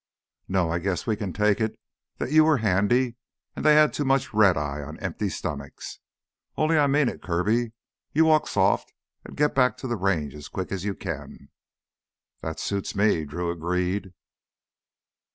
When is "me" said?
12.95-13.25